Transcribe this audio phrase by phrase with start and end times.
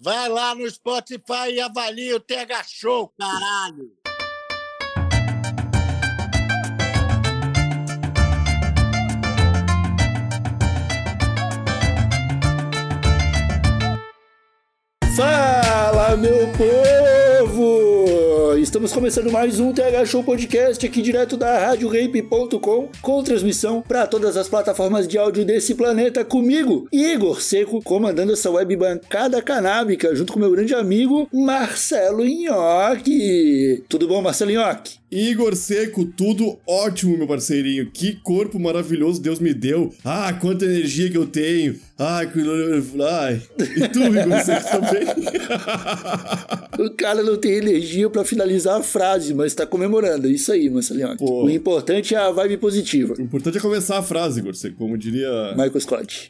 [0.00, 3.92] Vai lá no Spotify e avalia o TH Show, caralho.
[15.16, 17.03] Fala, meu povo!
[18.58, 24.36] Estamos começando mais um TH Show Podcast aqui direto da RadioRape.com com transmissão para todas
[24.36, 30.32] as plataformas de áudio desse planeta comigo, Igor Seco, comandando essa web bancada canábica junto
[30.32, 33.82] com meu grande amigo Marcelo Nhoque.
[33.88, 34.98] Tudo bom, Marcelo Nhoque?
[35.10, 37.88] Igor Seco, tudo ótimo, meu parceirinho.
[37.92, 39.94] Que corpo maravilhoso Deus me deu.
[40.04, 41.78] Ah, quanta energia que eu tenho.
[41.96, 42.40] Ai, que.
[42.40, 43.40] Ai.
[43.76, 45.04] E tu, Igor Seco, também?
[46.76, 50.28] O cara não tem energia para finalizar a frase, mas tá comemorando.
[50.28, 51.44] Isso aí, Marcelo Pô.
[51.44, 53.14] O importante é a vibe positiva.
[53.18, 55.50] O importante é começar a frase, Igor Seco, como diria.
[55.52, 56.28] Michael Scott.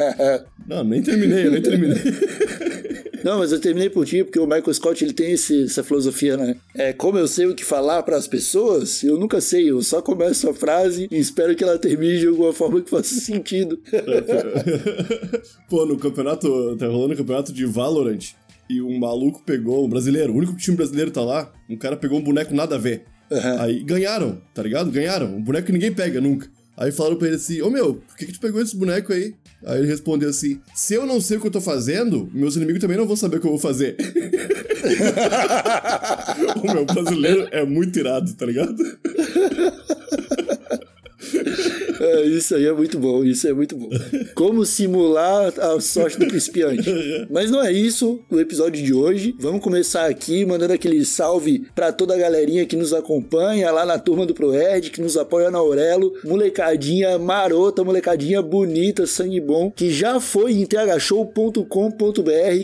[0.68, 1.96] Não, nem terminei, eu nem terminei.
[3.24, 6.36] Não, mas eu terminei por ti, porque o Michael Scott ele tem esse- essa filosofia,
[6.36, 6.56] né?
[6.74, 10.02] É como eu sei o que falar para as pessoas, eu nunca sei, eu só
[10.02, 13.78] começo a frase e espero que ela termine de alguma forma que faça sentido.
[15.68, 16.76] Pô, no campeonato.
[16.76, 18.34] Tá rolando o campeonato de Valorant.
[18.68, 22.18] E um maluco pegou, um brasileiro, o único time brasileiro tá lá, um cara pegou
[22.18, 23.04] um boneco nada a ver.
[23.30, 23.60] Aham.
[23.60, 24.90] Aí ganharam, tá ligado?
[24.90, 25.36] Ganharam.
[25.36, 26.48] Um boneco que ninguém pega nunca.
[26.76, 29.34] Aí falaram pra ele assim: Ô meu, por que, que tu pegou esse boneco aí?
[29.64, 32.80] Aí ele respondeu assim: Se eu não sei o que eu tô fazendo, meus inimigos
[32.80, 33.96] também não vão saber o que eu vou fazer.
[36.62, 38.76] o meu brasileiro é muito irado, tá ligado?
[42.14, 43.88] É, isso aí é muito bom, isso é muito bom.
[44.34, 46.88] Como simular a sorte do principiante.
[47.30, 49.34] Mas não é isso o episódio de hoje.
[49.38, 53.98] Vamos começar aqui mandando aquele salve pra toda a galerinha que nos acompanha lá na
[53.98, 56.12] turma do ProErd, que nos apoia na Aurelo.
[56.24, 61.64] Molecadinha marota, molecadinha bonita, sangue bom, que já foi em thshow.com.br,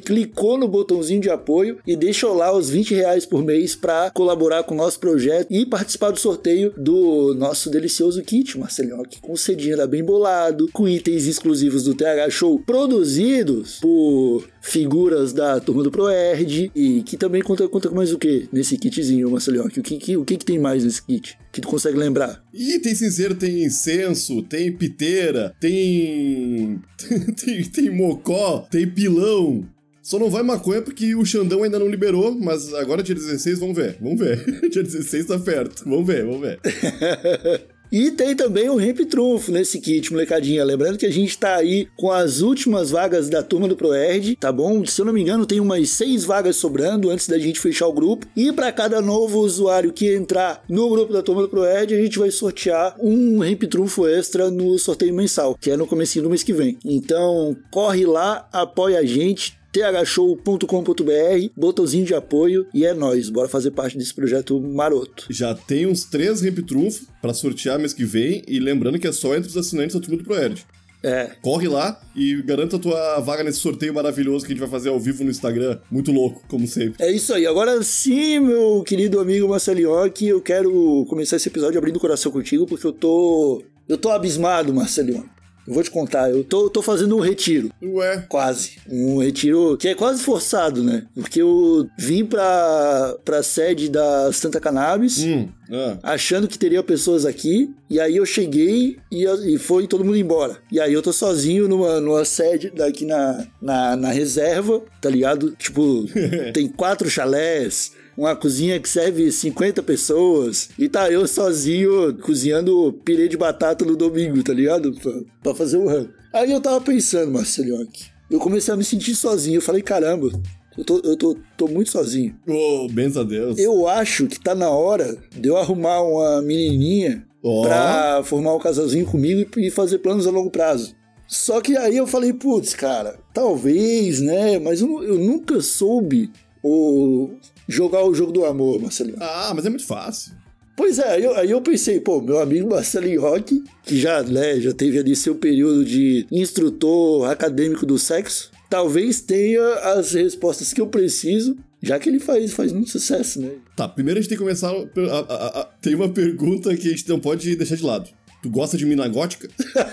[0.04, 4.62] clicou no botãozinho de apoio e deixou lá os 20 reais por mês pra colaborar
[4.62, 9.36] com o nosso projeto e participar do sorteio do nosso delicioso kit, Marcelinho, que com
[9.40, 15.82] cedinha da bem bolado, com itens exclusivos do TH Show produzidos por figuras da turma
[15.82, 19.64] do ProErd e que também conta, conta com mais o que nesse kitzinho, Marcelinho?
[19.64, 21.38] O que, que, o que, que tem mais nesse kit?
[21.52, 22.42] Que tu consegue lembrar?
[22.52, 26.80] E tem cinzeiro, tem incenso, tem piteira, tem.
[27.42, 29.66] tem, tem mocó, tem pilão.
[30.02, 33.76] Só não vai maconha porque o Xandão ainda não liberou, mas agora dia 16, vamos
[33.76, 34.44] ver, vamos ver.
[34.70, 36.58] dia 16 tá perto, vamos ver, vamos ver.
[37.92, 40.64] E tem também o Ramp Trunfo nesse kit, molecadinha.
[40.64, 44.52] Lembrando que a gente tá aí com as últimas vagas da turma do ProErd, tá
[44.52, 44.84] bom?
[44.86, 47.92] Se eu não me engano, tem umas seis vagas sobrando antes da gente fechar o
[47.92, 48.26] grupo.
[48.36, 52.18] E para cada novo usuário que entrar no grupo da turma do ProErd, a gente
[52.18, 56.42] vai sortear um Ramp Trunfo extra no sorteio mensal, que é no comecinho do mês
[56.42, 56.78] que vem.
[56.84, 63.30] Então, corre lá, apoia a gente, thshow.com.br, botãozinho de apoio e é nóis.
[63.30, 65.26] Bora fazer parte desse projeto maroto.
[65.30, 69.12] Já tem uns três Ramp Trunfo pra sortear mês que vem, e lembrando que é
[69.12, 70.64] só entre os assinantes da turma do ProErd.
[71.02, 74.68] É, Corre lá e garanta a tua vaga nesse sorteio maravilhoso que a gente vai
[74.68, 75.78] fazer ao vivo no Instagram.
[75.90, 77.02] Muito louco, como sempre.
[77.02, 77.46] É isso aí.
[77.46, 82.66] Agora sim, meu querido amigo Marcelinhoque, eu quero começar esse episódio abrindo o coração contigo,
[82.66, 83.62] porque eu tô.
[83.88, 85.28] Eu tô abismado, Marcelinho.
[85.70, 87.70] Eu vou te contar, eu tô, tô fazendo um retiro.
[87.80, 88.72] Ué, Quase.
[88.90, 91.06] Um retiro que é quase forçado, né?
[91.14, 95.22] Porque eu vim pra, pra sede da Santa Cannabis.
[95.22, 95.96] hum, ah.
[96.02, 100.58] Achando que teria pessoas aqui, e aí eu cheguei e, e foi todo mundo embora.
[100.72, 105.52] E aí eu tô sozinho numa, numa sede daqui na, na, na reserva, tá ligado?
[105.52, 106.04] Tipo,
[106.52, 113.26] tem quatro chalés, uma cozinha que serve 50 pessoas, e tá eu sozinho cozinhando pirê
[113.26, 114.92] de batata no domingo, tá ligado?
[114.92, 115.12] Pra,
[115.42, 116.10] pra fazer o rango.
[116.30, 117.88] Aí eu tava pensando, Marcelinho,
[118.30, 119.56] eu comecei a me sentir sozinho.
[119.56, 120.30] Eu falei, caramba,
[120.76, 122.36] eu tô, eu tô, tô muito sozinho.
[122.46, 123.58] Oh, benza a Deus.
[123.58, 127.62] Eu acho que tá na hora de eu arrumar uma menininha Ó.
[127.62, 130.94] pra formar um casalzinho comigo e fazer planos a longo prazo.
[131.26, 134.58] Só que aí eu falei, putz, cara, talvez, né?
[134.58, 136.30] Mas eu, eu nunca soube
[136.62, 137.30] o,
[137.70, 139.16] jogar o jogo do amor, Marcelinho.
[139.20, 140.32] Ah, mas é muito fácil.
[140.76, 144.58] Pois é, aí eu, aí eu pensei, pô, meu amigo Marcelinho Roque, que já, né,
[144.60, 149.62] já teve ali seu período de instrutor acadêmico do sexo, talvez tenha
[149.94, 153.52] as respostas que eu preciso Já que ele faz, faz muito sucesso, né?
[153.74, 154.68] Tá, primeiro a gente tem que começar.
[154.70, 158.10] a- a- a- tem uma pergunta que a gente não pode deixar de lado.
[158.42, 159.48] Tu gosta de mina gótica?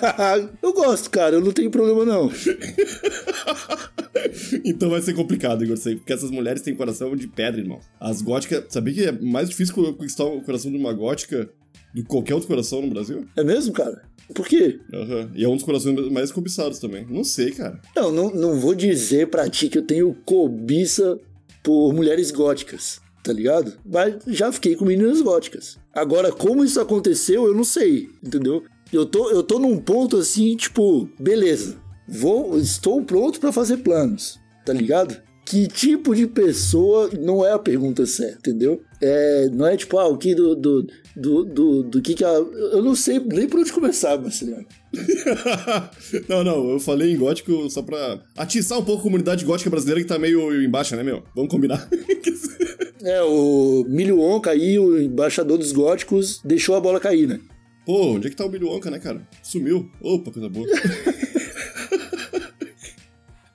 [0.63, 2.31] eu gosto, cara, eu não tenho problema não.
[4.63, 7.81] então vai ser complicado, Igor, sei, porque essas mulheres têm coração de pedra, irmão.
[7.99, 8.65] As góticas.
[8.69, 11.49] Sabia que é mais difícil conquistar o coração de uma gótica
[11.93, 13.27] do que qualquer outro coração no Brasil?
[13.35, 14.03] É mesmo, cara?
[14.33, 14.79] Por quê?
[14.93, 15.31] Aham.
[15.35, 17.05] E é um dos corações mais cobiçados também.
[17.09, 17.81] Não sei, cara.
[17.95, 21.19] Não, não, não vou dizer pra ti que eu tenho cobiça
[21.63, 23.73] por mulheres góticas, tá ligado?
[23.85, 25.77] Mas já fiquei com meninas góticas.
[25.93, 28.63] Agora, como isso aconteceu, eu não sei, entendeu?
[28.91, 31.75] Eu tô, eu tô num ponto assim, tipo, beleza,
[32.07, 35.21] vou, estou pronto pra fazer planos, tá ligado?
[35.45, 38.81] Que tipo de pessoa não é a pergunta certa, entendeu?
[39.01, 42.29] É, não é tipo, ah, o que do, do, do, do, do que que a...
[42.29, 44.65] Eu não sei nem por onde começar, Marcelo.
[46.27, 50.01] não, não, eu falei em gótico só pra atiçar um pouco a comunidade gótica brasileira
[50.01, 51.23] que tá meio embaixo, né, meu?
[51.35, 51.87] Vamos combinar.
[53.07, 57.39] É, o Milho Onca aí, o embaixador dos góticos, deixou a bola cair, né?
[57.85, 59.25] Pô, onde é que tá o Billy Wonka, né, cara?
[59.41, 59.89] Sumiu.
[60.01, 60.67] Opa, coisa boa.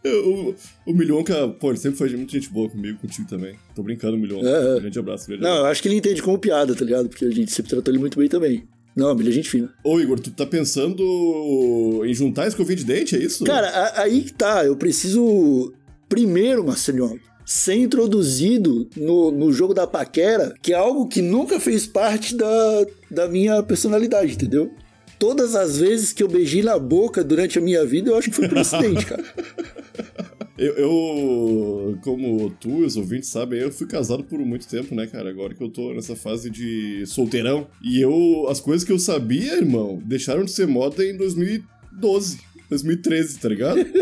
[0.02, 0.54] o,
[0.86, 3.56] o pô, ele sempre foi muito gente boa comigo, contigo também.
[3.74, 4.48] Tô brincando, Milhonka.
[4.48, 4.80] É, é.
[4.80, 7.10] Grande abraço, grande Não, eu acho que ele entende como piada, tá ligado?
[7.10, 8.66] Porque a gente sempre tratou ele muito bem também.
[8.96, 9.70] Não, ele é gente fina.
[9.84, 13.44] Ô, Igor, tu tá pensando em juntar escovinha de dente, é isso?
[13.44, 14.64] Cara, aí que tá.
[14.64, 15.74] Eu preciso,
[16.08, 17.20] primeiro, Marcelinho,
[17.52, 22.86] ser introduzido no, no jogo da paquera, que é algo que nunca fez parte da,
[23.10, 24.72] da minha personalidade, entendeu?
[25.18, 28.36] Todas as vezes que eu beijei na boca durante a minha vida, eu acho que
[28.36, 29.22] foi por acidente, cara.
[30.58, 35.08] Eu, eu, como tu e os ouvintes sabem, eu fui casado por muito tempo, né,
[35.08, 35.28] cara?
[35.28, 37.66] Agora que eu tô nessa fase de solteirão.
[37.82, 42.38] E eu, as coisas que eu sabia, irmão, deixaram de ser moda em 2012.
[42.68, 43.80] 2013, tá ligado?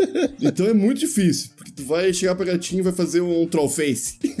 [0.41, 4.17] Então é muito difícil, tu vai chegar pra gatinha e vai fazer um troll face.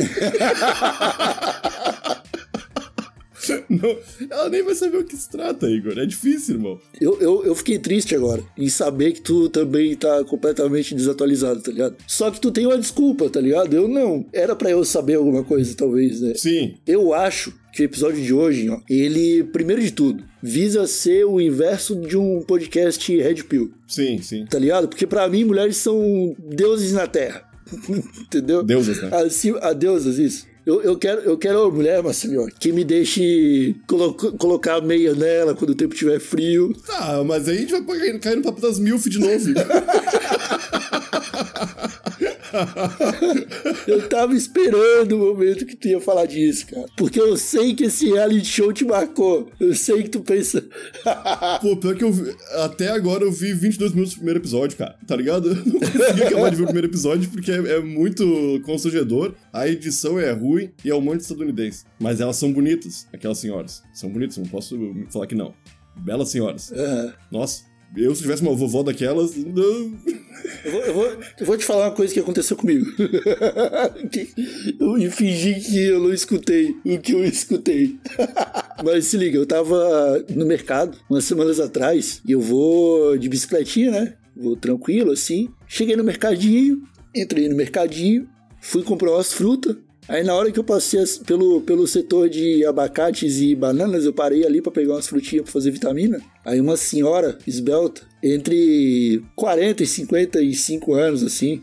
[3.69, 3.97] Não,
[4.29, 5.97] ela nem vai saber o que se trata, Igor.
[5.97, 6.79] É difícil, irmão.
[6.99, 11.71] Eu, eu, eu fiquei triste agora em saber que tu também tá completamente desatualizado, tá
[11.71, 11.95] ligado?
[12.07, 13.73] Só que tu tem uma desculpa, tá ligado?
[13.73, 14.25] Eu não.
[14.31, 16.33] Era pra eu saber alguma coisa, talvez, né?
[16.35, 21.25] Sim, Eu acho que o episódio de hoje, ó, ele, primeiro de tudo, visa ser
[21.25, 24.45] o inverso de um podcast Red Pill, sim, sim.
[24.45, 24.87] tá ligado?
[24.87, 27.43] Porque pra mim, mulheres são deuses na Terra.
[28.21, 28.61] Entendeu?
[28.63, 29.09] Deusas, né?
[29.23, 30.45] Assim, a deusas, isso.
[30.63, 35.15] Eu, eu, quero, eu quero uma mulher, Marcelinho, que me deixe colo colocar a meia
[35.15, 36.71] nela quando o tempo estiver frio.
[36.85, 39.31] Tá, mas aí a gente vai cair- cair no papo das milf de novo.
[43.87, 46.85] Eu tava esperando o momento que tu ia falar disso, cara.
[46.95, 49.49] Porque eu sei que esse reality show te marcou.
[49.59, 50.63] Eu sei que tu pensa.
[51.61, 54.95] Pô, pior que eu vi, até agora eu vi 22 minutos do primeiro episódio, cara.
[55.07, 55.49] Tá ligado?
[55.61, 59.33] Eu não consegui acabar de ver o primeiro episódio porque é, é muito constrangedor.
[59.51, 61.85] A edição é ruim e é um monte de estadunidense.
[61.99, 63.83] Mas elas são bonitas, aquelas senhoras.
[63.93, 64.77] São bonitas, não posso
[65.11, 65.53] falar que não.
[65.95, 66.71] Belas senhoras.
[66.73, 67.63] Ah, Nossa,
[67.95, 69.35] eu se tivesse uma vovó daquelas.
[69.35, 69.93] Não.
[70.65, 72.85] eu, vou, eu vou- eu vou te falar uma coisa que aconteceu comigo.
[74.79, 77.97] Eu ia fingir que eu não escutei o que eu escutei.
[78.83, 83.91] Mas se liga, eu tava no mercado umas semanas atrás e eu vou de bicicletinha,
[83.91, 84.13] né?
[84.35, 85.49] Vou tranquilo assim.
[85.67, 86.81] Cheguei no mercadinho,
[87.15, 88.27] entrei no mercadinho,
[88.59, 89.75] fui comprar umas frutas.
[90.07, 94.11] Aí na hora que eu passei as- pelo, pelo setor de abacates e bananas, eu
[94.13, 96.19] parei ali pra pegar umas frutinhas pra fazer vitamina.
[96.43, 101.61] Aí uma senhora esbelta, entre 40 e 55 anos assim,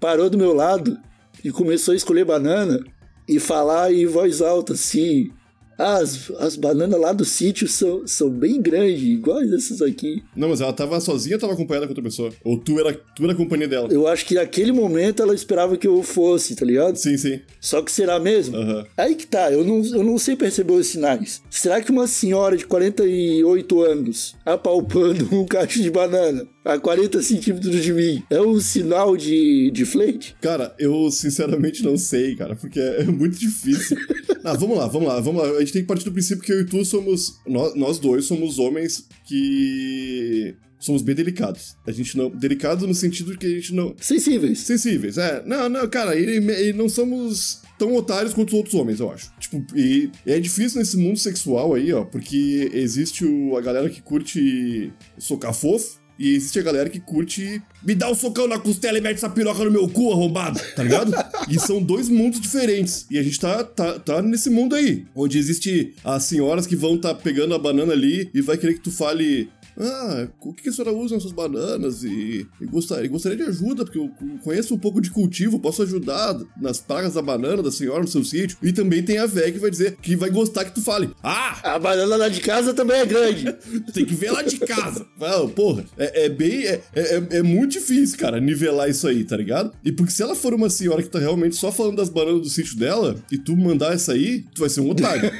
[0.00, 0.98] parou do meu lado
[1.44, 2.84] e começou a escolher banana
[3.28, 5.35] e falar em voz alta assim: "Ah,
[5.78, 10.22] as, as bananas lá do sítio são, são bem grandes, iguais essas aqui.
[10.34, 12.30] Não, mas ela tava sozinha ou tava acompanhada com outra pessoa?
[12.44, 13.88] Ou tu era, tu era a companhia dela?
[13.90, 16.96] Eu acho que naquele momento ela esperava que eu fosse, tá ligado?
[16.96, 17.40] Sim, sim.
[17.60, 18.56] Só que será mesmo?
[18.56, 18.86] Aham.
[18.96, 21.42] Aí que tá, eu não, eu não sei perceber os sinais.
[21.50, 27.82] Será que uma senhora de 48 anos apalpando um cacho de banana a 40 centímetros
[27.82, 30.36] de mim é um sinal de, de flerte?
[30.40, 33.96] Cara, eu sinceramente não sei, cara, porque é muito difícil.
[34.44, 35.48] ah, vamos lá, vamos lá, vamos lá.
[35.50, 37.38] A gente tem que partir do princípio que eu e tu somos.
[37.46, 40.54] Nós, nós dois somos homens que.
[40.78, 41.76] Somos bem delicados.
[41.86, 42.28] A gente não.
[42.28, 43.94] Delicados no sentido de que a gente não.
[44.00, 44.58] Sensíveis.
[44.60, 45.42] Sensíveis, é.
[45.46, 49.30] Não, não, cara, e, e não somos tão otários quanto os outros homens, eu acho.
[49.38, 53.88] Tipo, e, e é difícil nesse mundo sexual aí, ó, porque existe o, a galera
[53.88, 55.98] que curte socar fofo.
[56.18, 59.28] E existe a galera que curte me dá um socão na costela e mete essa
[59.28, 61.12] piroca no meu cu, arrombado, tá ligado?
[61.48, 63.06] e são dois mundos diferentes.
[63.10, 66.98] E a gente tá, tá, tá nesse mundo aí, onde existe as senhoras que vão
[66.98, 70.72] tá pegando a banana ali e vai querer que tu fale Ah, o que a
[70.72, 72.02] senhora usa nessas bananas?
[72.02, 74.10] E, e gostaria, gostaria de ajuda, porque eu
[74.42, 78.24] conheço um pouco de cultivo, posso ajudar nas pragas da banana da senhora no seu
[78.24, 78.56] sítio.
[78.62, 81.10] E também tem a véia que vai dizer que vai gostar que tu fale.
[81.22, 83.52] Ah, A banana lá de casa também é grande.
[83.92, 85.06] tem que ver lá de casa.
[85.20, 86.64] Ah, porra, é, é bem.
[86.64, 89.72] É, é, é muito difícil, cara, nivelar isso aí, tá ligado?
[89.84, 92.48] E porque se ela for uma senhora que tá realmente só falando das bananas do
[92.48, 95.30] sítio dela, e tu mandar essa aí, tu vai ser um otário.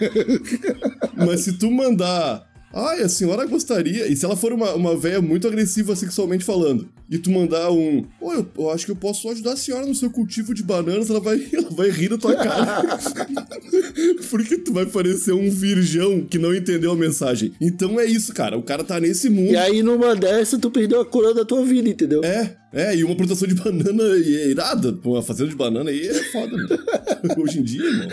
[1.16, 2.46] Mas se tu mandar.
[2.76, 4.06] Ai, a senhora gostaria.
[4.06, 8.04] E se ela for uma, uma véia muito agressiva sexualmente falando, e tu mandar um.
[8.20, 11.08] Pô, eu, eu acho que eu posso ajudar a senhora no seu cultivo de bananas,
[11.08, 12.98] ela vai, ela vai rir da tua cara.
[14.28, 17.54] Porque tu vai parecer um virgão que não entendeu a mensagem.
[17.58, 18.58] Então é isso, cara.
[18.58, 19.52] O cara tá nesse mundo.
[19.52, 22.22] E aí, numa dessa, tu perdeu a coroa da tua vida, entendeu?
[22.22, 24.92] É, é, e uma plantação de banana é irada.
[24.92, 26.66] Pô, Uma fazenda de banana aí é foda, né?
[27.38, 28.08] Hoje em dia, irmão.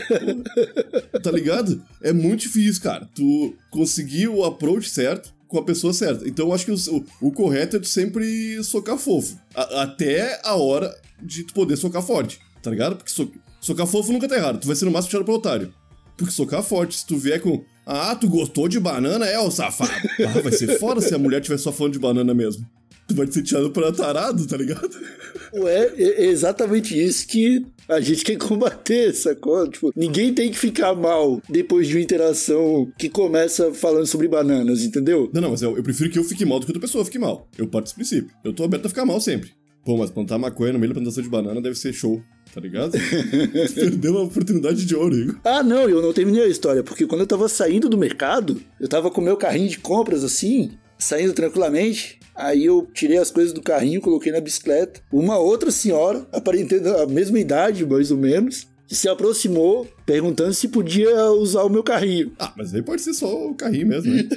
[1.12, 1.20] pô.
[1.20, 1.82] Tá ligado?
[2.02, 3.08] É muito difícil, cara.
[3.14, 6.28] Tu conseguir o approach certo com a pessoa certa.
[6.28, 9.38] Então eu acho que o, o- correto é tu sempre socar fofo.
[9.54, 12.96] A- até a hora de tu poder socar forte, tá ligado?
[12.96, 14.60] Porque so- socar fofo nunca tá errado.
[14.60, 15.74] Tu vai ser no máximo puxado pro otário.
[16.18, 17.64] Porque socar forte, se tu vier com.
[17.86, 19.92] Ah, tu gostou de banana, é, ô safado.
[20.26, 22.66] Ah, vai ser foda se a mulher tiver só falando de banana mesmo.
[23.08, 24.90] Tu vai ser tirado pra tarado, tá ligado?
[25.56, 29.68] É, é exatamente isso que a gente quer combater, sacou?
[29.70, 34.84] Tipo, ninguém tem que ficar mal depois de uma interação que começa falando sobre bananas,
[34.84, 35.30] entendeu?
[35.32, 37.20] Não, não, mas eu, eu prefiro que eu fique mal do que outra pessoa fique
[37.20, 37.48] mal.
[37.56, 38.32] Eu parto desse princípio.
[38.44, 39.52] Eu tô aberto a ficar mal sempre.
[39.86, 42.22] Pô, mas plantar maconha no meio da plantação de banana deve ser show,
[42.54, 42.94] tá ligado?
[43.76, 45.36] Perdeu uma oportunidade de ouro, Igor.
[45.44, 48.88] Ah, não, eu não terminei a história, porque quando eu tava saindo do mercado, eu
[48.88, 52.18] tava com meu carrinho de compras assim, saindo tranquilamente.
[52.36, 55.02] Aí eu tirei as coisas do carrinho, coloquei na bicicleta.
[55.12, 61.32] Uma outra senhora, aparentando a mesma idade, mais ou menos, se aproximou, perguntando se podia
[61.32, 62.34] usar o meu carrinho.
[62.40, 64.28] Ah, mas aí pode ser só o carrinho mesmo, né?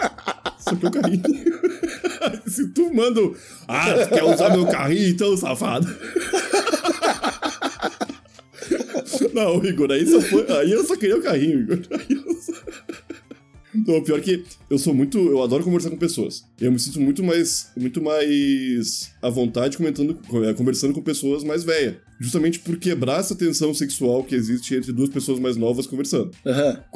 [0.58, 1.22] só o carrinho.
[2.46, 3.20] Se tu manda.
[3.68, 5.86] Ah, tu quer usar meu carrinho então, safado?
[9.32, 10.46] Não, Igor, aí só foi.
[10.50, 11.78] Aí eu só queria o carrinho, Igor.
[11.90, 12.52] Aí eu só...
[13.86, 15.18] Não, pior que eu sou muito.
[15.18, 16.44] Eu adoro conversar com pessoas.
[16.60, 17.70] Eu me sinto muito mais.
[17.76, 21.96] Muito mais à vontade comentando, eh, conversando com pessoas mais velhas.
[22.18, 26.30] Justamente por quebrar essa tensão sexual que existe entre duas pessoas mais novas conversando.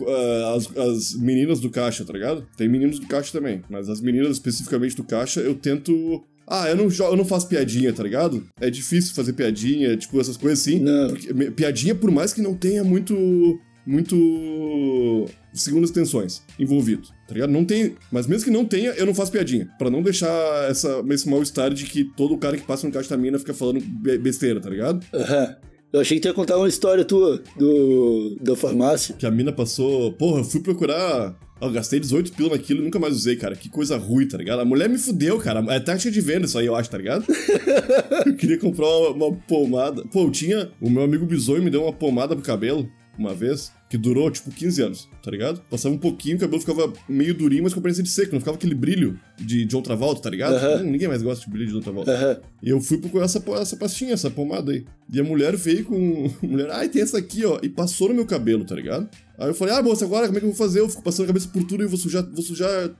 [0.06, 2.46] Ah, as, as meninas do caixa, tá ligado?
[2.56, 6.24] Tem meninos do caixa também, mas as meninas especificamente do caixa, eu tento.
[6.46, 8.44] Ah, eu não, eu não faço piadinha, tá ligado?
[8.60, 10.80] É difícil fazer piadinha, tipo, essas coisas assim.
[10.80, 11.08] Não.
[11.08, 13.60] Porque piadinha, por mais que não tenha muito.
[13.90, 15.26] Muito.
[15.52, 17.50] Segundas intenções envolvido, tá ligado?
[17.50, 17.96] Não tem.
[18.12, 19.68] Mas mesmo que não tenha, eu não faço piadinha.
[19.78, 23.16] Pra não deixar essa, esse mal-estar de que todo cara que passa no caixa da
[23.16, 25.04] mina fica falando be- besteira, tá ligado?
[25.12, 25.56] Aham.
[25.92, 29.12] Eu achei que tu ia contar uma história tua do, da farmácia.
[29.18, 30.12] Que a mina passou.
[30.12, 31.36] Porra, eu fui procurar.
[31.60, 33.56] Eu gastei 18 pila naquilo e nunca mais usei, cara.
[33.56, 34.60] Que coisa ruim, tá ligado?
[34.60, 35.64] A mulher me fudeu, cara.
[35.74, 37.24] É taxa de venda isso aí, eu acho, tá ligado?
[38.24, 40.04] eu queria comprar uma, uma pomada.
[40.12, 40.70] Pô, eu tinha.
[40.80, 43.72] O meu amigo Bisonho me deu uma pomada pro cabelo uma vez.
[43.90, 45.60] Que durou, tipo, 15 anos, tá ligado?
[45.68, 48.30] Passava um pouquinho, o cabelo ficava meio durinho, mas com aparência de seco.
[48.32, 50.54] Não ficava aquele brilho de John Travolta, tá ligado?
[50.80, 52.40] Hum, Ninguém mais gosta de brilho de John Travolta.
[52.62, 54.84] E eu fui procurar essa, essa pastinha, essa pomada aí.
[55.12, 56.30] E a mulher veio com.
[56.40, 57.58] A mulher, ai, tem essa aqui, ó.
[57.64, 59.08] E passou no meu cabelo, tá ligado?
[59.36, 60.78] Aí eu falei, ah, moça, agora como é que eu vou fazer?
[60.78, 62.90] Eu fico passando a cabeça por tudo e vou sujar, vou sujar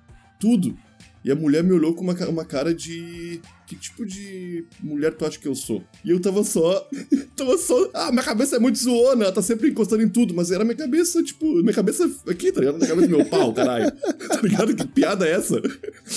[0.40, 0.76] tudo.
[1.22, 3.40] E a mulher me olhou com uma, uma cara de.
[3.66, 5.84] Que tipo de mulher tu acha que eu sou?
[6.04, 6.88] E eu tava só.
[7.36, 7.88] tava só.
[7.94, 10.76] Ah, minha cabeça é muito zoona, ela tá sempre encostando em tudo, mas era minha
[10.76, 12.78] cabeça, tipo, minha cabeça aqui, tá ligado?
[12.78, 13.92] Na cabeça do meu pau, caralho.
[14.30, 14.74] Tá ligado?
[14.74, 15.60] Que piada é essa?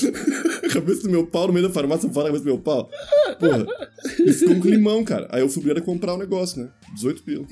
[0.72, 2.90] cabeça do meu pau no meio da farmácia fora a cabeça do meu pau.
[3.40, 3.66] Porra.
[4.20, 5.28] E ficou um climão, cara.
[5.30, 6.70] Aí eu fui obrigado a comprar o negócio, né?
[6.96, 7.46] 18 pila.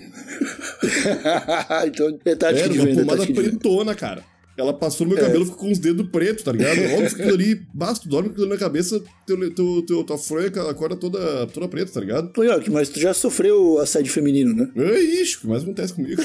[1.88, 3.50] então, tática Era de uma venda, pomada de venda.
[3.50, 4.24] pretona, cara.
[4.62, 5.26] Ela passou no meu É.
[5.28, 6.78] cabelo, ficou com os dedos pretos, tá ligado?
[6.94, 10.48] Óbvio que aquilo ali, basta, dorme com aquilo na cabeça, teu, teu, teu, tua fronha
[10.70, 12.32] acorda toda, toda preta, tá ligado?
[12.38, 14.70] Nhoque, mas tu já sofreu assédio feminino, né?
[14.76, 16.22] É isso, o que mais acontece comigo?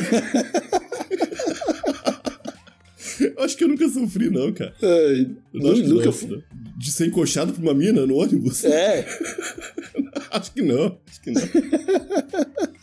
[3.20, 4.74] Eu acho que eu nunca sofri, não, cara.
[4.82, 6.42] Eu não nunca não, não.
[6.78, 8.64] De ser encoxado por uma mina no ônibus?
[8.64, 9.06] É,
[10.30, 11.40] Acho que não, acho que não.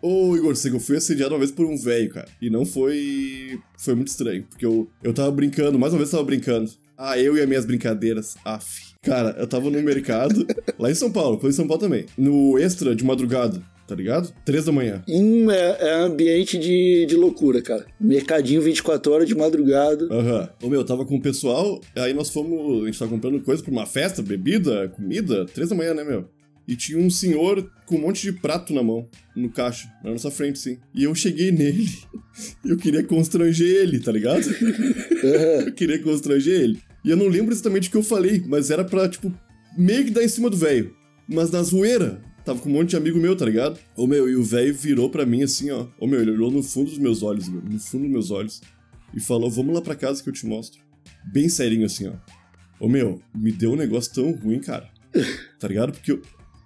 [0.00, 2.28] Ô, Igor, sei que eu fui assediado uma vez por um velho, cara.
[2.40, 3.58] E não foi.
[3.78, 4.44] Foi muito estranho.
[4.48, 6.70] Porque eu, eu tava brincando, mais uma vez eu tava brincando.
[6.96, 8.34] Ah, eu e as minhas brincadeiras.
[8.44, 8.88] Af.
[9.02, 10.46] Cara, eu tava no mercado,
[10.78, 12.06] lá em São Paulo, foi em São Paulo também.
[12.16, 14.32] No extra de madrugada, tá ligado?
[14.44, 15.04] Três da manhã.
[15.08, 17.86] hum, é, é ambiente de, de loucura, cara.
[18.00, 20.06] Mercadinho 24 horas de madrugada.
[20.10, 20.48] Aham.
[20.62, 22.82] Ô meu, eu tava com o pessoal, aí nós fomos.
[22.82, 26.28] A gente tava comprando coisa pra uma festa, bebida, comida, três da manhã, né, meu?
[26.68, 30.30] E tinha um senhor com um monte de prato na mão, no caixa, na nossa
[30.30, 30.78] frente, sim.
[30.94, 31.88] E eu cheguei nele
[32.62, 34.44] e eu queria constranger ele, tá ligado?
[35.64, 36.78] eu queria constranger ele.
[37.02, 39.32] E eu não lembro exatamente o que eu falei, mas era pra, tipo,
[39.78, 40.94] meio que dar em cima do velho.
[41.26, 43.78] Mas na zoeira, tava com um monte de amigo meu, tá ligado?
[43.96, 45.86] Ô meu, e o velho virou pra mim assim, ó.
[45.98, 48.60] Ô meu, ele olhou no fundo dos meus olhos, meu, no fundo dos meus olhos.
[49.14, 50.80] E falou, vamos lá pra casa que eu te mostro.
[51.32, 52.12] Bem serinho assim, ó.
[52.78, 54.90] Ô meu, me deu um negócio tão ruim, cara.
[55.58, 55.92] Tá ligado?
[55.92, 56.22] Porque eu.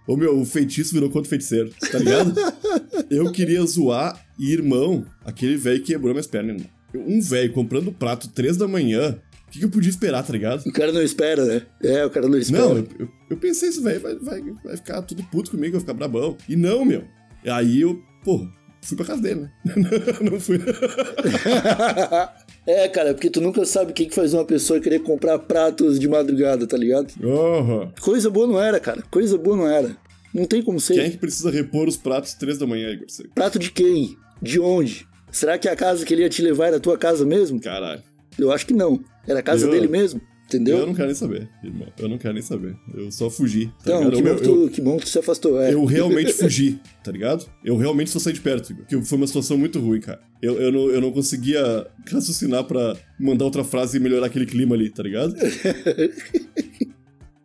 [0.06, 2.34] Ô meu, o feitiço virou contra o feiticeiro, tá ligado?
[3.10, 6.70] eu queria zoar e, irmão, aquele velho quebrou minhas pernas, irmão.
[6.94, 10.66] Um velho comprando prato três da manhã, o que, que eu podia esperar, tá ligado?
[10.66, 11.62] O cara não espera, né?
[11.82, 12.62] É, o cara não espera.
[12.62, 15.80] Não, eu, eu, eu pensei, esse velho vai, vai, vai ficar tudo puto comigo, vai
[15.80, 16.36] ficar brabão.
[16.48, 17.04] E não, meu.
[17.46, 18.50] Aí eu, porra,
[18.82, 19.52] fui pra casa dele, né?
[20.30, 20.58] não fui.
[22.66, 25.98] é, cara, porque tu nunca sabe o que, que faz uma pessoa querer comprar pratos
[25.98, 27.12] de madrugada, tá ligado?
[27.22, 27.90] Uhum.
[28.00, 29.02] Coisa boa não era, cara.
[29.10, 29.96] Coisa boa não era.
[30.32, 30.94] Não tem como ser.
[30.94, 33.06] Quem é que precisa repor os pratos três da manhã, Igor?
[33.34, 34.16] Prato de quem?
[34.40, 35.06] De onde?
[35.30, 37.60] Será que a casa que ele ia te levar era a tua casa mesmo?
[37.60, 38.02] Caralho.
[38.38, 39.00] Eu acho que não.
[39.26, 40.20] Era a casa Eu- dele mesmo,
[40.56, 40.78] entendeu?
[40.78, 41.88] Eu não quero nem saber, irmão.
[41.98, 42.76] Eu não quero nem saber.
[42.94, 44.16] Eu só fugi, tá Então, ligado?
[44.16, 45.60] que, Meu, bom que, eu, tu, que bom que tu se afastou.
[45.60, 45.72] É.
[45.72, 47.46] eu realmente fugi, tá ligado?
[47.64, 48.84] Eu realmente só saí de perto, Igor.
[48.84, 50.20] Porque foi uma situação muito ruim, cara.
[50.40, 54.74] Eu, eu, não, eu não conseguia raciocinar pra mandar outra frase e melhorar aquele clima
[54.74, 55.34] ali, tá ligado?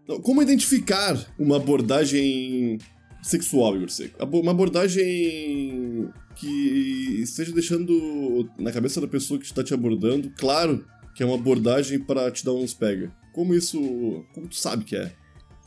[0.08, 2.78] Não, Como identificar uma abordagem
[3.22, 4.26] sexual, Igor Seco?
[4.40, 10.86] Uma abordagem que esteja deixando na cabeça da pessoa que está te abordando claro
[11.18, 13.12] que é uma abordagem para te dar uns pega.
[13.34, 14.24] Como isso.
[14.36, 15.12] Como tu sabe que é?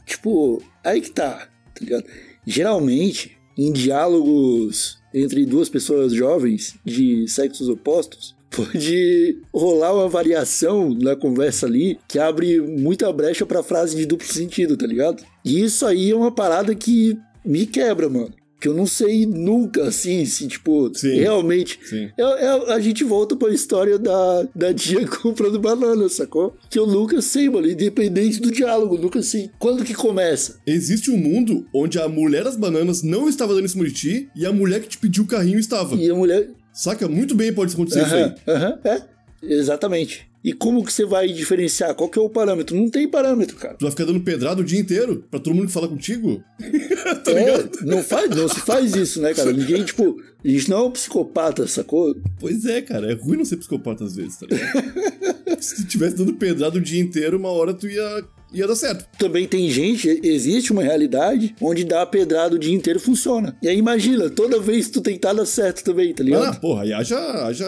[0.06, 2.04] Tipo, aí que tá, tá ligado?
[2.46, 11.16] Geralmente, em diálogos entre duas pessoas jovens de sexos opostos, pode rolar uma variação na
[11.16, 15.24] conversa ali que abre muita brecha pra frase de duplo sentido, tá ligado?
[15.44, 18.39] E isso aí é uma parada que me quebra, mano.
[18.60, 21.14] Que eu não sei nunca, assim, se, tipo, Sim.
[21.18, 22.10] realmente Sim.
[22.16, 26.54] é, é- a gente volta pra história da, da tia comprando banana, sacou?
[26.68, 30.60] Que eu nunca sei, mano, independente do diálogo, nunca sei quando que começa.
[30.66, 34.28] Existe um mundo onde a mulher das bananas não estava dando em cima de ti
[34.36, 35.96] e a mulher que te pediu o carrinho estava.
[35.96, 36.50] E a mulher.
[36.72, 37.08] Saca?
[37.08, 38.22] Muito bem pode acontecer isso aí.
[38.22, 39.02] Aham, aham, é,
[39.42, 40.29] exatamente.
[40.42, 41.94] E como que você vai diferenciar?
[41.94, 42.74] Qual que é o parâmetro?
[42.74, 43.74] Não tem parâmetro, cara.
[43.74, 46.42] Tu vai ficar dando pedrada o dia inteiro pra todo mundo que fala contigo?
[47.24, 47.70] tá É, ligado?
[47.82, 49.52] não faz, não se faz isso, né, cara?
[49.52, 52.16] Ninguém, tipo, a gente não é um psicopata, sacou?
[52.38, 53.10] Pois é, cara.
[53.12, 55.20] É ruim não ser psicopata às vezes, tá ligado?
[55.60, 58.24] Se tu tivesse dando pedrada o dia inteiro, uma hora tu ia,
[58.54, 59.04] ia dar certo.
[59.18, 63.54] Também tem gente, existe uma realidade onde dar pedrada o dia inteiro funciona.
[63.62, 66.60] E aí imagina, toda vez que tu tentar dar certo também, tá Ah, ligado?
[66.60, 67.66] porra, aí haja, haja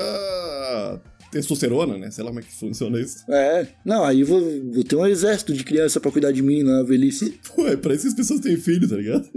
[1.33, 2.11] testosterona, né?
[2.11, 3.25] Sei lá como é que funciona isso.
[3.29, 4.40] É, não, aí vou,
[4.73, 7.40] vou ter um exército de criança pra cuidar de mim na velhice.
[7.57, 9.29] Pô, é pra isso que as pessoas têm filho, tá ligado?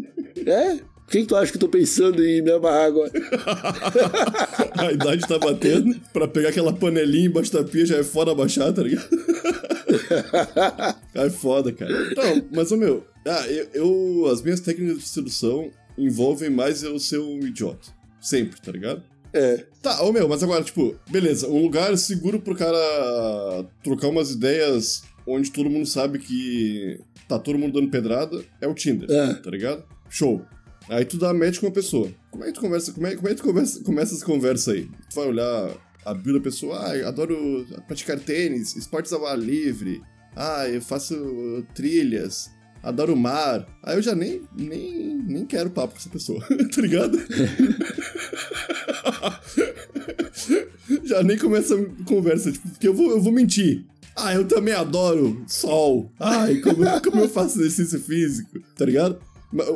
[0.45, 0.79] É?
[1.07, 3.11] Quem tu acha que eu tô pensando em me amarrar agora?
[4.75, 8.73] A idade tá batendo, pra pegar aquela panelinha embaixo da pia já é foda abaixar,
[8.73, 9.07] tá ligado?
[11.13, 11.91] é foda, cara.
[12.15, 16.97] Não, mas, ô meu, ah, eu, eu- As minhas técnicas de sedução envolvem mais eu
[16.99, 17.87] ser um idiota.
[18.19, 19.03] Sempre, tá ligado?
[19.35, 19.65] É.
[19.81, 25.03] Tá, ô meu, mas agora, tipo, beleza, um lugar seguro pro cara trocar umas ideias
[25.27, 29.33] onde todo mundo sabe que tá todo mundo dando pedrada é o Tinder, É.
[29.33, 29.83] tá ligado?
[30.09, 30.41] Show.
[30.87, 32.09] Aí tu dá match com a pessoa.
[32.31, 32.93] Como é que tu conversa?
[32.93, 34.85] Como é, como é que tu conversa, começa essa conversa aí?
[35.09, 35.71] Tu vai olhar
[36.05, 40.01] a bio da pessoa, ah, adoro praticar tênis, esportes ao ar livre,
[40.35, 42.51] ah, eu faço trilhas,
[42.83, 43.65] adoro o mar.
[43.81, 46.39] Aí eu já nem, nem, nem quero papo com essa pessoa,
[46.73, 47.17] tá ligado?
[51.03, 53.85] já nem começa a conversa, tipo, porque eu vou, eu vou mentir.
[54.15, 56.11] Ah, eu também adoro sol.
[56.19, 59.19] Ai, como, como eu faço exercício físico, tá ligado?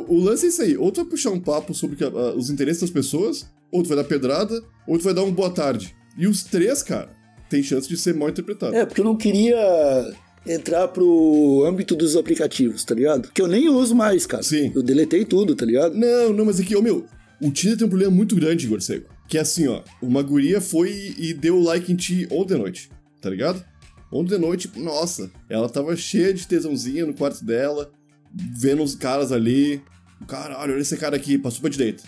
[0.08, 2.80] O lance é isso aí, ou tu vai puxar um papo sobre ah, os interesses
[2.80, 5.94] das pessoas, ou tu vai dar pedrada, ou tu vai dar um boa tarde.
[6.16, 7.08] E os três, cara,
[7.48, 8.74] tem chance de ser mal interpretado.
[8.74, 10.12] É, porque eu não queria
[10.46, 13.30] entrar pro âmbito dos aplicativos, tá ligado?
[13.32, 14.42] Que eu nem uso mais, cara.
[14.42, 14.72] Sim.
[14.74, 15.94] Eu deletei tudo, tá ligado?
[15.94, 17.04] Não, não, mas aqui, ô meu,
[17.40, 19.10] o Tinder tem um problema muito grande, Igor Seco.
[19.30, 22.90] Que é assim, ó, uma guria foi e deu like em ti ontem à noite,
[23.20, 23.64] tá ligado?
[24.10, 27.92] Ontem à noite, nossa, ela tava cheia de tesãozinha no quarto dela,
[28.58, 29.80] vendo os caras ali.
[30.26, 32.02] Caralho, olha esse cara aqui, passou pra direita.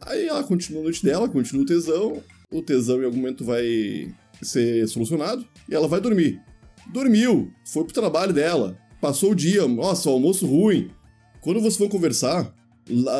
[0.00, 2.20] Aí ela continua a noite dela, continua o tesão.
[2.50, 6.42] O tesão em algum momento vai ser solucionado e ela vai dormir.
[6.92, 10.90] Dormiu, foi pro trabalho dela, passou o dia, nossa, o almoço ruim.
[11.40, 12.52] Quando vocês vão conversar,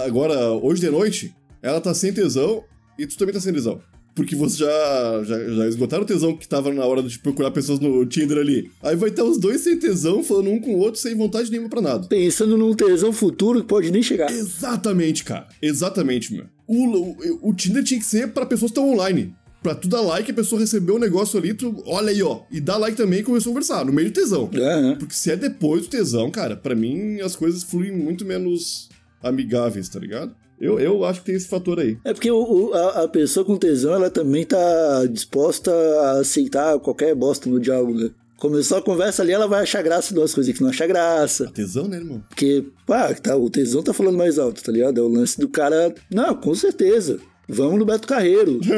[0.05, 1.33] agora, hoje de noite,
[1.63, 2.65] ela tá sem tesão
[2.99, 3.81] e tu também tá sem tesão.
[4.15, 7.79] Porque vocês já, já, já esgotaram o tesão que tava na hora de procurar pessoas
[7.81, 8.71] no Tinder ali.
[8.83, 11.69] Aí vai estar os dois sem tesão, falando um com o outro, sem vontade nenhuma
[11.69, 12.09] pra nada.
[12.09, 14.33] Pensando num tesão futuro que pode nem chegar.
[14.33, 15.47] Exatamente, cara.
[15.61, 16.47] Exatamente, meu.
[16.67, 19.35] O, o, o Tinder tinha que ser pra pessoas que estão online.
[19.63, 22.61] pra tu dar like, a pessoa receber o negócio ali, tu olha aí, ó, e
[22.61, 24.49] dá like também e começou a conversar, no meio do tesão.
[24.55, 24.97] Aham.
[24.99, 28.89] Porque se é depois do tesão, cara, pra mim as coisas fluem muito menos
[29.23, 30.35] amigáveis, tá ligado?
[30.61, 31.99] Eu, eu acho que tem esse fator aí.
[32.05, 36.79] É porque o- o- a, a pessoa com tesão, ela também tá disposta a aceitar
[36.81, 38.11] qualquer bosta no diálogo, né?
[38.39, 41.51] Começou a conversa ali, ela vai achar graça de umas coisas que não acha graça.
[41.55, 42.23] Tesão, né, irmão?
[42.29, 44.99] Porque, pá, tá, o tesão tá falando mais alto, tá ligado?
[44.99, 45.95] É o lance do cara.
[46.11, 47.19] Não, com certeza.
[47.49, 48.59] Vamos no Beto Carreiro.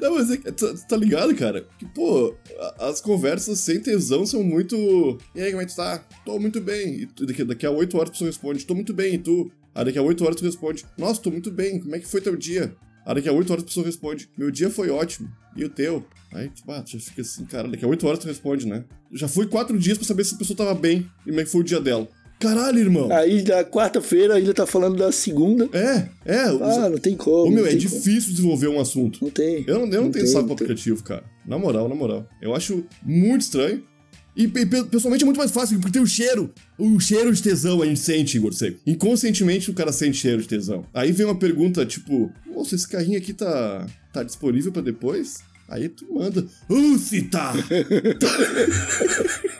[0.00, 1.66] Não, mas é tá, tá ligado, cara?
[1.78, 4.76] Que, pô, a- as conversas sem tesão são muito.
[5.34, 6.04] E aí, como é que tu tá?
[6.24, 7.00] Tô muito bem.
[7.02, 9.50] E daqui, daqui a 8 horas tu responde, tô muito bem, e tu?
[9.78, 12.20] Aí daqui a 8 horas tu responde, nossa, tô muito bem, como é que foi
[12.20, 12.74] teu dia?
[13.06, 15.30] Aí daqui a 8 horas a pessoa responde, meu dia foi ótimo.
[15.54, 16.04] E o teu?
[16.34, 18.84] Aí, tipo, ah, tu já fica assim, cara, daqui a 8 horas tu responde, né?
[19.12, 21.50] Já foi 4 dias pra saber se a pessoa tava bem e como é que
[21.50, 22.08] foi o dia dela.
[22.40, 23.08] Caralho, irmão!
[23.12, 25.68] Aí na quarta-feira ainda tá falando da segunda.
[25.72, 26.42] É, é.
[26.60, 27.46] Ah, não tem como.
[27.46, 27.88] Ô, meu, é tem como.
[27.88, 29.22] difícil desenvolver um assunto.
[29.22, 29.64] Não tem.
[29.66, 30.66] Eu não, eu não, tenho saco não pra tem.
[30.66, 31.22] aplicativo, cara.
[31.46, 32.28] Na moral, na moral.
[32.42, 33.82] Eu acho muito estranho.
[34.38, 36.54] E pe- pessoalmente é muito mais fácil, porque tem o cheiro.
[36.78, 38.52] O cheiro de tesão a gente sente, Igor.
[38.86, 40.86] Inconscientemente o cara sente cheiro de tesão.
[40.94, 45.38] Aí vem uma pergunta tipo: Moça, esse carrinho aqui tá, tá disponível pra depois?
[45.68, 46.46] Aí tu manda.
[46.70, 47.52] Uh, se tá!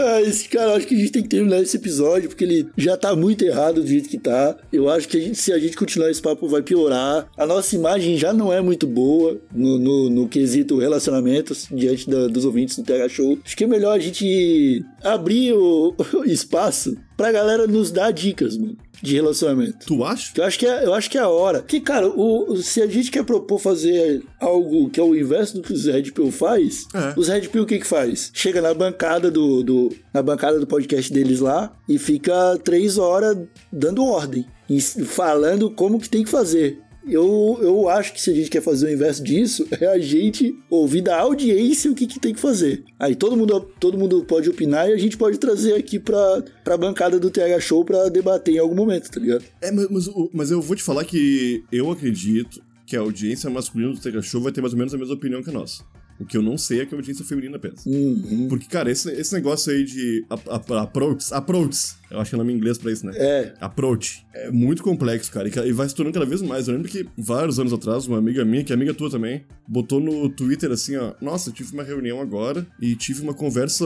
[0.00, 2.96] Ah, esse cara, acho que a gente tem que terminar esse episódio, porque ele já
[2.96, 4.56] tá muito errado do jeito que tá.
[4.72, 7.28] Eu acho que a gente- se a gente continuar esse papo vai piorar.
[7.36, 12.28] A nossa imagem já não é muito boa no, no, no quesito relacionamentos diante da-
[12.28, 13.38] dos ouvintes do TH Show.
[13.44, 18.56] Acho que é melhor a gente abrir o, o espaço pra galera nos dar dicas,
[18.56, 19.84] mano, de relacionamento.
[19.86, 20.32] tu acha?
[20.36, 21.60] Eu acho que é, eu acho que é a hora.
[21.60, 25.62] Que, cara, o, se a gente quer propor fazer algo que é o inverso do
[25.62, 27.12] que os Red Pill faz, É.
[27.18, 28.30] os Red Pill o que que faz?
[28.32, 33.36] Chega na bancada do, do- na bancada do podcast deles lá e fica três horas
[33.72, 36.78] dando ordem e falando como que tem que fazer.
[37.10, 40.56] Eu, eu acho que se a gente quer fazer o inverso disso, é a gente
[40.70, 42.84] ouvir da audiência o que, que tem que fazer.
[42.98, 46.76] Aí todo mundo, todo mundo pode opinar e a gente pode trazer aqui pra, pra
[46.76, 49.44] bancada do TH Show pra debater em algum momento, tá ligado?
[49.60, 53.92] É, mas, mas, mas eu vou te falar que eu acredito que a audiência masculina
[53.92, 55.84] do Tega Show vai ter mais ou menos a mesma opinião que a nossa.
[56.20, 57.88] O que eu não sei é que a audiência feminina pensa.
[57.88, 58.48] Uhum.
[58.48, 62.38] Porque, cara, esse, esse negócio aí de ap- ap- approach, approach, eu acho que é
[62.38, 63.12] nome em inglês pra isso, né?
[63.16, 63.54] É.
[63.60, 64.26] Approach.
[64.34, 66.66] É muito complexo, cara, e vai se tornando cada vez mais.
[66.66, 70.00] Eu lembro que vários anos atrás, uma amiga minha, que é amiga tua também, botou
[70.00, 73.84] no Twitter assim, ó, nossa, tive uma reunião agora e tive uma conversa.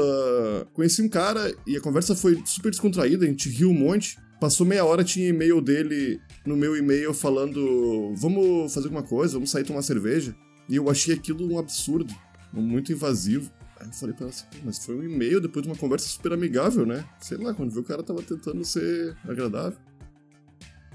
[0.73, 4.16] Conheci um cara e a conversa foi super descontraída, a gente riu um monte.
[4.40, 9.51] Passou meia hora, tinha e-mail dele no meu e-mail falando: vamos fazer alguma coisa, vamos
[9.51, 10.35] sair tomar cerveja.
[10.72, 12.14] E eu achei aquilo um absurdo,
[12.50, 13.50] muito invasivo.
[13.78, 16.08] Aí eu falei pra ela assim, "Pô, mas foi um e-mail depois de uma conversa
[16.08, 17.04] super amigável, né?
[17.20, 19.76] Sei lá, quando viu o cara tava tentando ser agradável.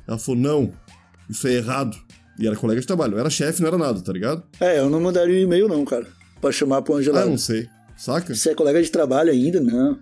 [0.07, 0.73] Ela falou, não,
[1.29, 1.95] isso é errado.
[2.39, 4.43] E era colega de trabalho, não era chefe, não era nada, tá ligado?
[4.59, 6.07] É, eu não mandaria um e-mail não, cara.
[6.41, 7.29] Pra chamar pro Ah, Angelado.
[7.29, 7.67] não sei.
[7.95, 8.33] Saca?
[8.33, 9.99] Se é colega de trabalho ainda, não.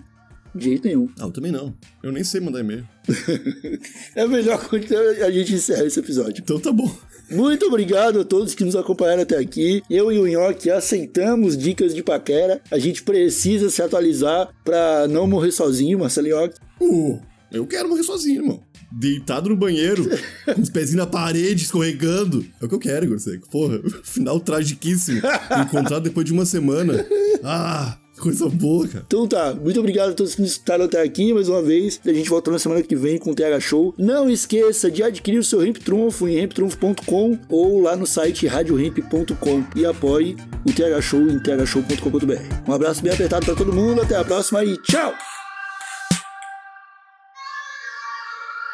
[0.54, 1.10] De jeito nenhum.
[1.20, 1.76] Ah, eu também não.
[2.04, 2.88] Eu nem sei mandar e-mail.
[4.16, 6.42] É melhor quando a gente encerrar esse episódio.
[6.42, 6.96] Então tá bom.
[7.30, 9.82] Muito obrigado a todos que nos acompanharam até aqui.
[9.90, 12.62] Eu e o Nhoque aceitamos dicas de paquera.
[12.70, 16.60] A gente precisa se atualizar pra não morrer sozinho, Marcelo Nhoque.
[16.80, 17.20] Uh,
[17.52, 18.64] eu quero morrer sozinho, irmão.
[18.92, 20.08] Deitado no banheiro,
[20.46, 22.46] com os pezinhos na parede, escorregando.
[22.62, 23.50] É o que eu quero, Igor Seco.
[23.50, 25.22] Porra, final tragiquíssimo.
[25.62, 27.06] Encontrado depois de uma semana.
[27.44, 29.04] Ah, coisa boa, cara.
[29.08, 32.00] Então tá, muito obrigado a todos que nos escutaram até aqui mais uma vez.
[32.06, 33.94] A gente volta na semana que vem com o TH Show.
[33.98, 39.64] Não esqueça de adquirir o seu Ramp Trunfo em ramptrunfo.com ou lá no site radioramp.com
[39.76, 42.70] e apoie o TH Show em thshow.com.br.
[42.70, 45.14] Um abraço bem apertado pra todo mundo, até a próxima e tchau!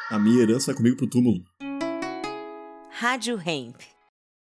[0.10, 1.42] A minha herança é comigo pro túmulo.
[2.90, 3.91] Rádio Hemp.